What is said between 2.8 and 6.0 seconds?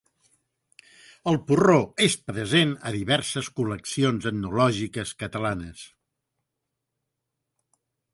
a diverses col·leccions etnològiques catalanes.